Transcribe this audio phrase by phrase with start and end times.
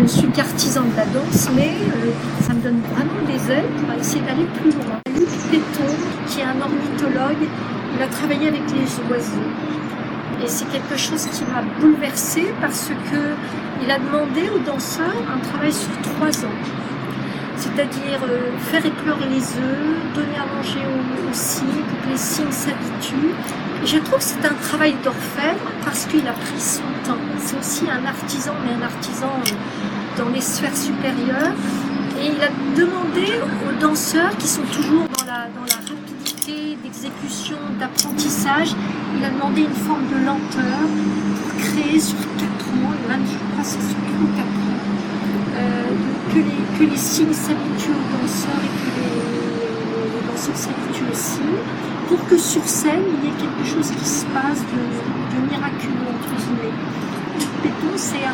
[0.00, 2.10] je ne suis qu'artisan de la danse, mais euh,
[2.40, 4.96] ça me donne vraiment des ailes pour essayer d'aller plus loin.
[5.14, 5.92] Luc Péton,
[6.26, 7.46] qui est un ornithologue,
[7.94, 9.50] il a travaillé avec les oiseaux.
[10.42, 13.20] Et c'est quelque chose qui m'a bouleversée parce que
[13.82, 16.58] il a demandé aux danseurs un travail sur trois ans.
[17.58, 22.50] C'est-à-dire euh, faire éclore les œufs, donner à manger aux, cygnes pour que les cygnes
[22.50, 23.34] s'habituent.
[23.82, 27.20] Et je trouve que c'est un travail d'orfèvre parce qu'il a pris son temps.
[27.38, 29.28] C'est aussi un artisan, mais un artisan
[30.20, 31.54] dans les sphères supérieures.
[32.20, 37.56] Et il a demandé aux danseurs qui sont toujours dans la, dans la rapidité d'exécution,
[37.78, 38.76] d'apprentissage,
[39.16, 40.78] il a demandé une forme de lenteur
[41.40, 42.60] pour créer sur quatre
[43.08, 43.98] même je crois que c'est sur
[44.36, 44.78] 4 ans,
[45.56, 45.90] euh,
[46.32, 51.42] que, les, que les signes s'habituent aux danseurs et que les, danseurs s'habituent aussi,
[52.08, 56.30] pour que sur scène il y ait quelque chose qui se passe de, miraculeux entre
[56.36, 56.74] guillemets.
[57.96, 58.24] C'est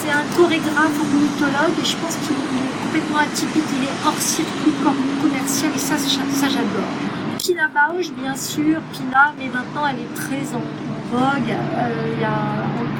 [0.00, 4.74] c'est un chorégraphe ornithologue et je pense qu'il est complètement atypique, il est hors circuit
[5.22, 6.92] commercial et ça, ça j'adore.
[7.38, 10.62] Pina Bausch, bien sûr, Pina, mais maintenant elle est très en,
[11.10, 11.50] vogue.
[11.50, 12.30] Euh, il y a,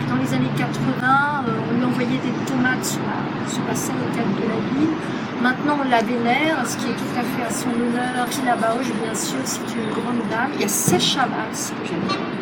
[0.09, 3.01] dans les années 80, euh, on lui envoyait des tomates sur
[3.69, 4.95] la, scène au de la ville.
[5.43, 8.27] Maintenant, on la vénère, ce qui est tout à fait à son honneur.
[8.29, 10.51] Pina Bausch, bien sûr, c'est une grande dame.
[10.57, 12.40] Il y a Sacha Valls, que j'adore.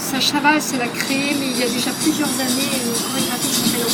[0.00, 3.68] Sacha Valls, elle a créé, mais il y a déjà plusieurs années, une chorégraphie qui
[3.68, 3.86] s'appelle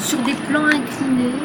[0.00, 1.36] sur des plans inclinés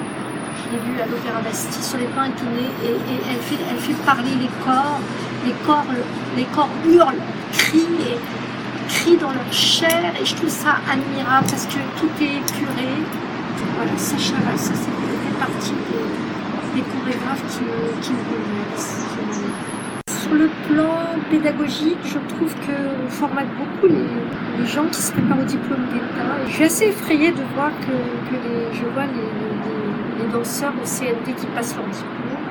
[0.72, 2.96] l'ai vu à l'Opéra Bastille sur les plans inclinés et,
[3.30, 5.00] elle, fait, parler les corps,
[5.46, 7.22] les corps, hurlent,
[7.54, 8.18] crient et
[8.90, 12.90] crient dans leur chair et je trouve ça admirable parce que tout est épuré.
[13.76, 18.12] Voilà, ça Chaval, ça c'est partie des, des chorégraphes qui me, qui
[20.28, 20.92] Sur le plan
[21.30, 26.36] pédagogique, je trouve qu'on formate beaucoup les, gens qui se préparent au diplôme d'État.
[26.48, 27.96] Je suis assez effrayée de voir que,
[28.34, 32.44] les, je vois les danseurs au CND qui passent leur diplôme,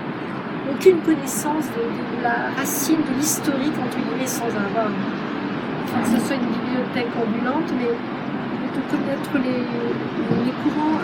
[0.72, 6.48] aucune connaissance de, la racine, de l'historique, entre guillemets, sans avoir, que ce soit une
[6.48, 11.00] bibliothèque ambulante, mais de connaître les, courants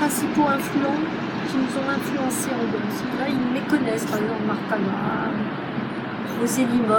[0.00, 1.02] principaux influents
[1.46, 3.04] qui nous ont influencés en danse.
[3.20, 4.78] Là, ils les connaissent, par exemple Martha
[6.38, 6.94] Graham, Rosé Limon,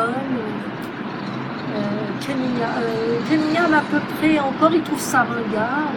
[1.76, 1.90] euh,
[2.30, 5.94] euh, à peu près encore, ils trouvent ça ringard.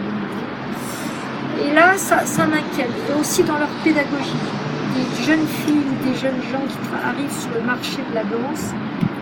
[1.64, 2.91] Et là, ça, m'inquiète.
[3.10, 4.32] Et aussi dans leur pédagogie.
[4.94, 8.72] Des jeunes filles ou des jeunes gens qui arrivent sur le marché de la danse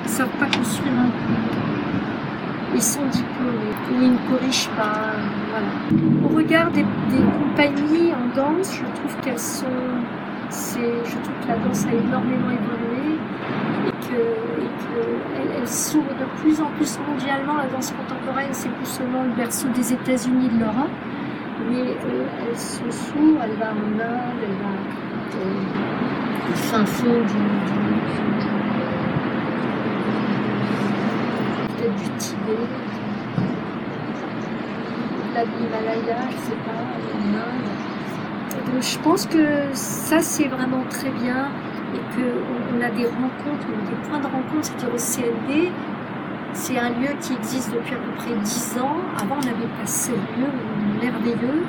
[0.05, 1.57] ne savent pas construire un groupe.
[2.75, 5.15] Ils sont diplômés, ils ne corrigent pas.
[6.25, 6.85] Au regard des,
[7.39, 9.67] compagnies en danse, je trouve qu'elles sont.
[10.51, 13.19] Je trouve que la danse a énormément évolué
[14.13, 17.57] et elle, s'ouvre de plus en plus mondialement.
[17.57, 20.91] La danse contemporaine, c'est plus seulement le berceau des États-Unis de l'Europe
[21.69, 24.73] mais euh, elle se s'ouvre, elle va en Inde, elle va
[25.37, 27.35] euh, au fin fond du,
[31.69, 32.67] peut-être du Tibet,
[35.35, 36.81] de l'Himalaya, je ne sais pas,
[37.15, 38.73] en Inde.
[38.73, 41.49] Donc je pense que ça c'est vraiment très bien
[41.95, 45.73] et qu'on a des rencontres, des points de rencontre, c'est-à-dire au CND,
[46.53, 48.97] c'est un lieu qui existe depuis à peu près 10 ans.
[49.17, 50.51] Avant, on n'avait pas ce lieu
[51.01, 51.65] merveilleux.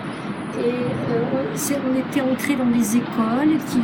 [0.60, 0.74] Et
[1.12, 3.78] euh, on était entré dans des écoles qui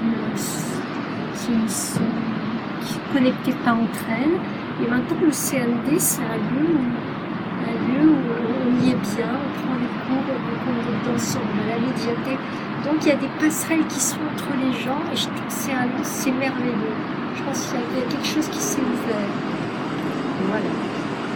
[1.52, 2.00] ne se
[3.14, 4.40] connectaient pas entre elles.
[4.84, 6.88] Et maintenant, le CND, c'est un lieu où,
[8.68, 12.44] on y est bien, on prend les cours, on cours ensemble, à la médiathèque.
[12.86, 16.04] Donc, il y a des passerelles qui sont entre les gens et je trouve que
[16.04, 16.96] c'est merveilleux.
[17.36, 19.32] Je pense qu'il y a quelque chose qui s'est ouvert.
[20.50, 20.72] Voilà.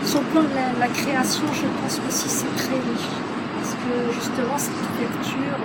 [0.03, 3.12] Sur le plan de la, création, je pense aussi c'est très riche.
[3.56, 5.59] Parce que justement, cette ouverture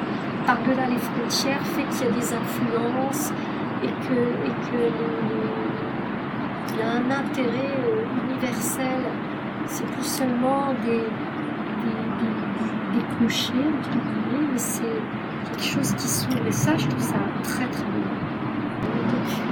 [0.47, 3.32] par-delà les frontières fait qu'il y a des influences
[3.83, 4.18] et que,
[4.48, 4.82] et que
[6.77, 9.00] il y a un intérêt euh, universel.
[9.66, 11.03] C'est plus seulement des,
[12.94, 13.53] des, clochers,
[14.30, 15.00] mais c'est
[15.51, 16.47] quelque chose qui s'ouvre.
[16.47, 18.10] Et ça, je trouve ça très très bien.
[19.13, 19.43] Depuis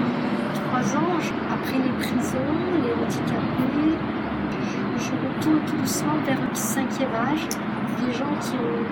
[0.55, 1.19] trois ans,
[1.53, 2.39] après les prisons,
[2.83, 3.99] les handicapés,
[4.99, 7.47] je retourne tout doucement vers le cinquième âge,
[8.05, 8.85] des gens qui ont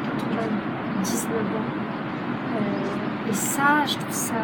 [1.03, 1.83] 99 ans.
[2.55, 4.35] Euh, et ça, je trouve ça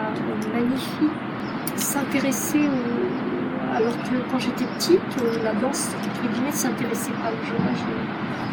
[0.53, 1.11] magnifique.
[1.77, 3.28] S'intéresser au...
[3.79, 7.63] Alors que quand j'étais petite, euh, la danse, entre guillemets, ne s'intéressait pas aux jeunes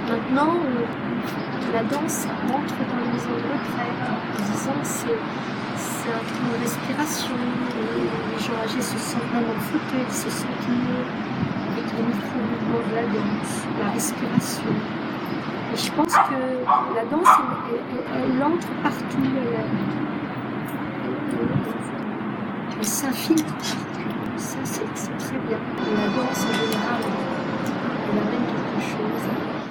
[0.07, 5.17] Maintenant, euh, la danse rentre dans les maisons de retraite en disant c'est
[5.77, 9.57] c'est un temps de respiration, les gens âgés se sentent même en
[10.07, 11.01] ils se sentent mieux
[11.73, 14.69] avec le micro-mouvement de la danse, la respiration.
[15.73, 16.37] Et je pense que
[16.95, 17.33] la danse,
[17.73, 17.79] elle,
[18.13, 19.25] elle- elle entre partout.
[19.25, 19.65] Elle,
[22.79, 23.55] elle- s'infiltre.
[24.37, 25.57] Ça, c'est très bien.
[25.97, 27.01] La danse, en général,
[28.11, 29.64] elle amène quelque chose.